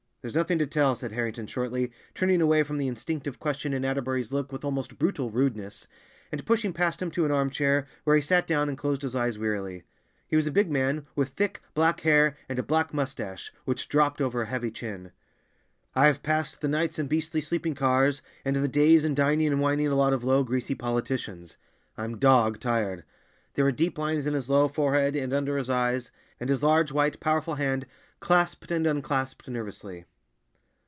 "There's 0.23 0.35
nothing 0.35 0.59
to 0.59 0.67
tell," 0.67 0.93
said 0.95 1.13
Harrington 1.13 1.47
shortly, 1.47 1.91
turning 2.13 2.41
away 2.41 2.61
from 2.61 2.77
the 2.77 2.87
instinctive 2.87 3.39
question 3.39 3.73
in 3.73 3.83
Atterbury's 3.83 4.31
look 4.31 4.51
with 4.51 4.63
almost 4.63 4.99
brutal 4.99 5.31
rudeness, 5.31 5.87
and 6.31 6.45
pushing 6.45 6.73
past 6.73 7.01
him 7.01 7.09
to 7.09 7.25
an 7.25 7.31
armchair, 7.31 7.87
where 8.03 8.15
he 8.15 8.21
sat 8.21 8.45
down 8.45 8.69
and 8.69 8.77
closed 8.77 9.01
his 9.01 9.15
eyes 9.15 9.39
wearily. 9.39 9.81
He 10.27 10.35
was 10.35 10.45
a 10.45 10.51
big 10.51 10.69
man, 10.69 11.07
with 11.15 11.29
thick, 11.29 11.59
black 11.73 12.01
hair, 12.01 12.37
and 12.47 12.59
a 12.59 12.61
black 12.61 12.93
mustache, 12.93 13.51
which 13.65 13.89
dropped 13.89 14.21
over 14.21 14.43
a 14.43 14.45
heavy 14.45 14.69
chin. 14.69 15.11
"I've 15.95 16.21
passed 16.21 16.61
the 16.61 16.67
nights 16.67 16.99
in 16.99 17.07
beastly 17.07 17.41
sleeping 17.41 17.73
cars, 17.73 18.21
and 18.45 18.55
the 18.55 18.67
days 18.67 19.03
in 19.03 19.15
dining 19.15 19.47
and 19.47 19.59
wining 19.59 19.87
a 19.87 19.95
lot 19.95 20.13
of 20.13 20.23
low, 20.23 20.43
greasy 20.43 20.75
politicians. 20.75 21.57
I'm 21.97 22.19
dog 22.19 22.59
tired." 22.59 23.05
There 23.55 23.65
were 23.65 23.71
deep 23.71 23.97
lines 23.97 24.27
in 24.27 24.35
his 24.35 24.51
low 24.51 24.67
forehead 24.67 25.15
and 25.15 25.33
under 25.33 25.57
his 25.57 25.71
eyes—and 25.71 26.47
his 26.51 26.61
large, 26.61 26.91
white, 26.91 27.19
powerful 27.19 27.55
hand 27.55 27.87
clasped 28.19 28.69
and 28.69 28.85
unclasped 28.85 29.47
nervously. 29.49 30.05